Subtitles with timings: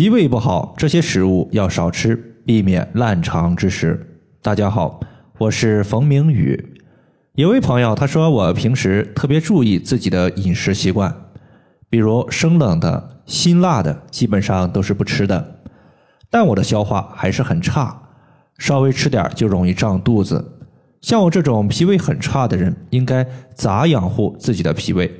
[0.00, 2.16] 脾胃不好，这些食物要少吃，
[2.46, 4.22] 避免烂肠之食。
[4.40, 4.98] 大家好，
[5.36, 6.74] 我是冯明宇。
[7.34, 11.14] 有位朋友他说，我平时特别注意自己的饮食习惯，
[11.90, 15.60] 比如生冷的、辛辣的，基本上都是不吃的。
[16.30, 18.04] 但我的消化还是很差，
[18.56, 20.62] 稍微吃点就容易胀肚子。
[21.02, 25.12] 像我这种脾胃很差的人，应该咋养护自己的脾胃？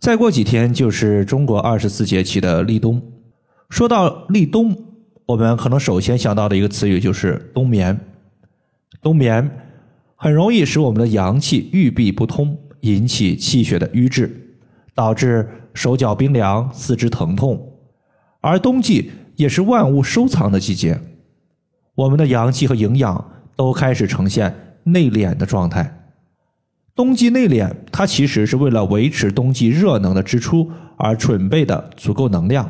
[0.00, 3.00] 再过几天就是中国二十四节气的立冬。
[3.68, 4.76] 说到立冬，
[5.26, 7.98] 我们可能首先想到的一个词语就是冬眠。
[9.02, 9.50] 冬眠
[10.16, 14.56] 很容易使我们的阳气郁闭不通，引起气血的瘀滞，
[14.94, 17.74] 导致手脚冰凉、四肢疼痛。
[18.40, 20.98] 而冬季也是万物收藏的季节，
[21.94, 25.94] 我们的阳气和营养都开始呈现内敛的状态。
[26.94, 32.68] 冬季内敛，它其实是为了维持冬季热能的支出而准备的足够能量。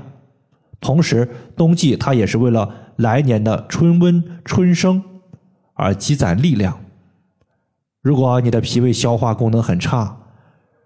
[0.80, 5.02] 同时，冬季它也是为了来年的春温春生
[5.74, 6.78] 而积攒力量。
[8.00, 10.16] 如果你的脾胃消化功能很差，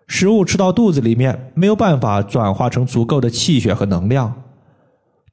[0.09, 4.43] 食物吃到肚子里面没有办法转化成足够的气血和能量，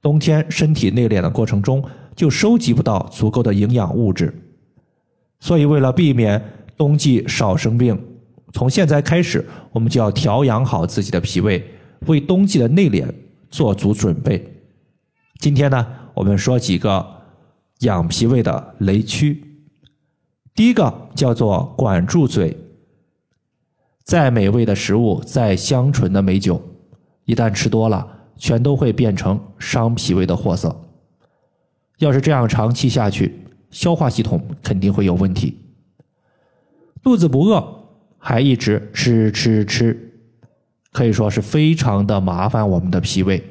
[0.02, 1.83] 冬天身体内敛的过程中
[2.15, 4.33] 就收集不到足够的营养物质。
[5.39, 6.41] 所以，为了避免
[6.75, 7.97] 冬季少生病，
[8.53, 11.65] 从现在开始，我们就要调养好自己的脾胃，
[12.07, 13.07] 为冬季的内敛。
[13.50, 14.61] 做足准备。
[15.39, 17.05] 今天呢，我们说几个
[17.80, 19.44] 养脾胃的雷区。
[20.53, 22.58] 第一个叫做管住嘴。
[24.03, 26.61] 再美味的食物，再香醇的美酒，
[27.25, 28.05] 一旦吃多了，
[28.38, 30.75] 全都会变成伤脾胃的货色。
[32.00, 35.59] 要是这样长期下去，消化系统肯定会有问题。
[37.03, 40.08] 肚子不饿，还一直吃吃吃。
[40.91, 43.43] 可以说是非常的麻烦我们的脾胃。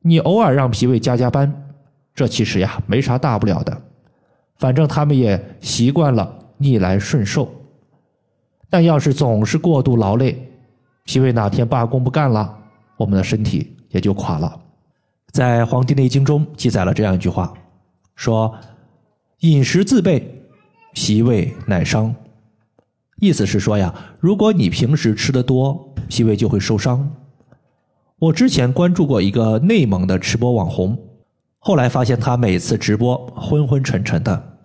[0.00, 1.70] 你偶尔让脾胃加加班，
[2.14, 3.82] 这其实呀没啥大不了的，
[4.58, 7.50] 反正他们也习惯了逆来顺受。
[8.68, 10.50] 但要是总是过度劳累，
[11.04, 12.56] 脾胃哪天罢工不干了，
[12.96, 14.60] 我们的身体也就垮了。
[15.32, 17.52] 在《黄帝内经》中记载了这样一句话，
[18.14, 18.54] 说
[19.40, 20.42] ：“饮食自备，
[20.94, 22.14] 脾胃乃伤。”
[23.18, 27.10] 意思是说呀，如果你平时吃的多，脾胃就会受伤。
[28.18, 30.98] 我之前关注过一个内蒙的吃播网红，
[31.58, 34.58] 后来发现他每次直播昏昏沉沉的，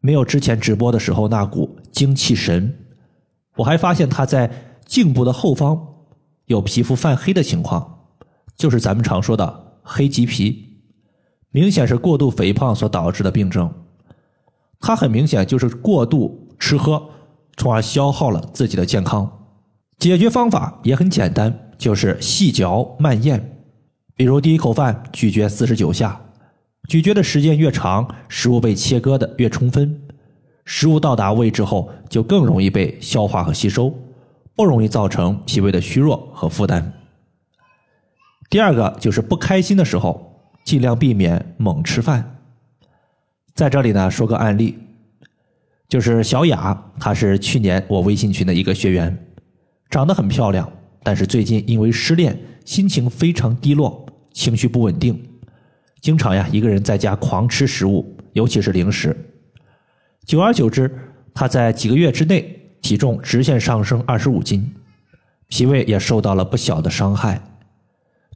[0.00, 2.74] 没有之前直播的时候那股精气神。
[3.56, 4.50] 我还发现他在
[4.86, 5.78] 颈部的后方
[6.46, 8.06] 有皮肤泛黑的情况，
[8.56, 10.78] 就是咱们常说的黑棘皮，
[11.50, 13.70] 明显是过度肥胖所导致的病症。
[14.80, 17.10] 他很明显就是过度吃喝。
[17.60, 19.30] 从而消耗了自己的健康。
[19.98, 23.60] 解决方法也很简单，就是细嚼慢咽。
[24.16, 26.18] 比如第一口饭咀嚼四十九下，
[26.88, 30.00] 咀嚼的时间越长，食物被切割的越充分，
[30.64, 33.94] 食物到达胃之后就更容易被消化和吸收，
[34.56, 36.94] 不容易造成脾胃的虚弱和负担。
[38.48, 42.38] 第二个就是不开心的时候，尽量避免猛吃饭。
[43.54, 44.78] 在这里呢，说个案例。
[45.90, 49.26] 就是小雅，她是去年我微信群的一个学员，
[49.90, 55.20] 长得很漂亮，但是最近因为失恋，心情非常低落，情绪不稳定，
[56.00, 59.16] 经常呀一个人在家狂吃食物，尤其是零食。
[60.24, 60.88] 久而久之，
[61.34, 64.72] 她在几个月之内体重直线上升二十五斤，
[65.48, 67.42] 脾胃也受到了不小的伤害。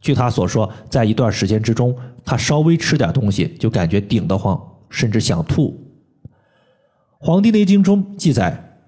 [0.00, 4.60] 据她所说，在一段时间之中，她稍微吃点东西就感觉顶得慌，
[4.90, 5.70] 甚至想吐。
[7.24, 8.82] 《黄帝内经》中记载：“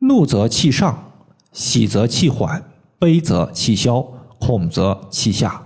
[0.00, 1.12] 怒则气上，
[1.52, 4.02] 喜则气缓，悲则气消，
[4.40, 5.62] 恐则气下。”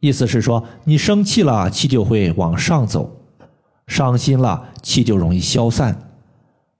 [0.00, 3.10] 意思是说，你生气了，气就会往上走；
[3.86, 5.94] 伤心了，气就容易消散；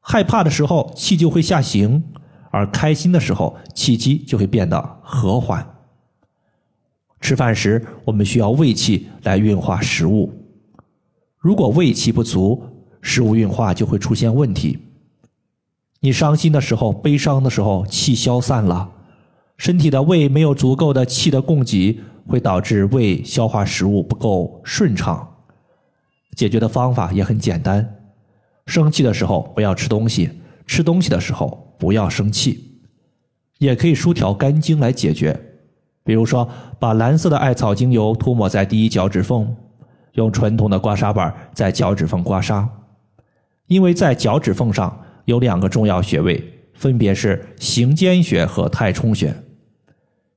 [0.00, 2.02] 害怕的时候，气就会下行；
[2.50, 5.66] 而开心的时候，气机就会变得和缓。
[7.22, 10.30] 吃饭时，我们需要胃气来运化食物，
[11.38, 12.62] 如果胃气不足，
[13.02, 14.78] 食物运化就会出现问题。
[16.00, 18.90] 你伤心的时候、悲伤的时候，气消散了，
[19.58, 25.28] 身体的胃没有足够的气的供给，会导致胃消化食物不够顺畅。
[26.34, 27.96] 解决的方法也很简单：
[28.66, 30.30] 生气的时候不要吃东西，
[30.66, 32.80] 吃东西的时候不要生气。
[33.58, 35.38] 也可以疏调肝经来解决，
[36.02, 36.48] 比如说
[36.78, 39.54] 把蓝色的艾草精油涂抹在第一脚趾缝，
[40.14, 42.66] 用传统的刮痧板在脚趾缝刮痧。
[43.70, 46.42] 因为在脚趾缝上有两个重要穴位，
[46.74, 49.32] 分别是行间穴和太冲穴。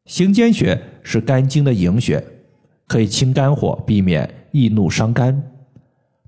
[0.05, 2.23] 行间穴是肝经的营穴，
[2.87, 5.51] 可以清肝火，避免易怒伤肝。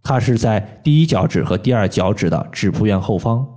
[0.01, 3.47] 它是在第一脚趾和第二脚趾的指扑院后方。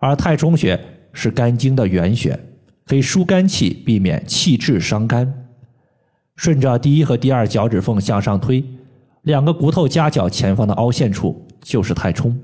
[0.00, 0.80] 而太冲穴
[1.12, 2.40] 是肝经的原穴，
[2.86, 5.50] 可以疏肝气，避免气滞伤肝。
[6.36, 8.64] 顺着第一和第二脚趾缝向上推，
[9.20, 12.36] 两个骨头夹角前方的凹陷处就是太冲。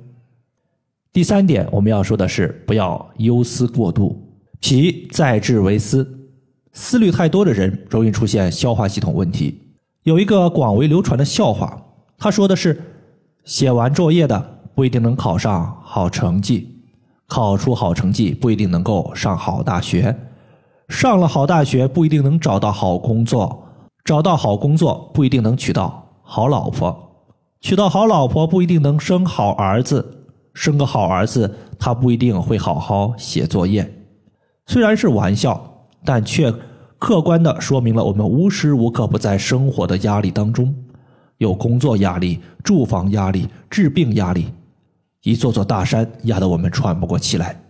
[1.13, 4.17] 第三点，我们要说的是不要忧思过度，
[4.61, 6.09] 脾在志为思，
[6.73, 9.61] 思虑太多的人容易出现消化系统问题。
[10.05, 11.83] 有一个广为流传的笑话，
[12.17, 12.81] 他说的是：
[13.45, 16.83] 写完作业的不一定能考上好成绩，
[17.27, 20.17] 考出好成绩不一定能够上好大学，
[20.89, 23.65] 上了好大学不一定能找到好工作。
[24.05, 27.08] 找到好工作不一定能娶到好老婆，
[27.61, 30.25] 娶到好老婆不一定能生好儿子，
[30.55, 34.07] 生个好儿子他不一定会好好写作业。
[34.67, 36.53] 虽然是玩笑，但却
[36.99, 40.75] 客观的说明了我们无时无刻不在生活的压力当中，
[41.39, 44.47] 有工作压力、住房压力、治病压力，
[45.23, 47.61] 一座座大山压得我们喘不过气来。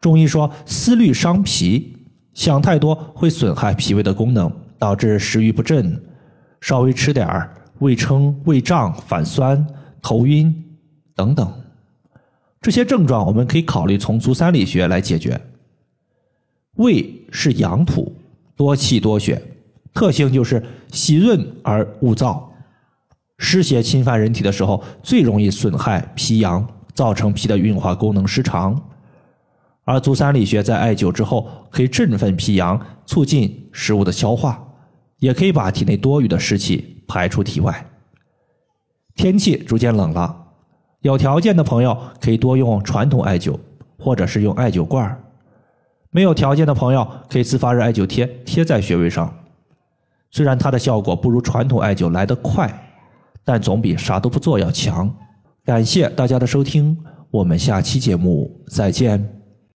[0.00, 1.96] 中医说思虑伤脾，
[2.34, 4.52] 想太多会损害脾胃的功能。
[4.82, 6.02] 导致食欲不振，
[6.60, 9.66] 稍微吃点儿，胃撑、胃胀、反酸、
[10.00, 10.54] 头晕
[11.16, 11.52] 等等，
[12.60, 15.40] 这些症状我们可以考虑从足三里穴来解决。
[16.76, 18.14] 胃是阳土，
[18.54, 19.42] 多气多血，
[19.92, 22.40] 特性就是喜润而恶燥，
[23.38, 26.64] 湿邪侵犯人体的时候，最容易损害脾阳，
[26.94, 28.80] 造成脾的运化功能失常。
[29.84, 34.68] 而足三里穴在艾灸之后，可以振奋脾阳，促进食物的消化。
[35.18, 37.86] 也可以把体内多余的湿气排出体外。
[39.14, 40.34] 天气逐渐冷了，
[41.02, 43.58] 有条件的朋友可以多用传统艾灸，
[43.98, 45.22] 或者是用艾灸罐
[46.10, 49.30] 没有条件的朋友可以自发热艾灸贴贴在穴位上。
[50.30, 52.66] 虽然它的效果不如传统艾灸来得快，
[53.44, 55.14] 但总比啥都不做要强。
[55.66, 56.96] 感谢大家的收听，
[57.30, 59.41] 我们下期节目再见。